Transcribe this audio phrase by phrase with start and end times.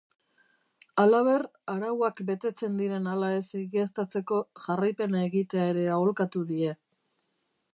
[1.01, 1.43] Halaber,
[1.73, 6.75] arauak betetzen diren ala ez egiaztatzeko jarraipena egitea ere aholkatu die.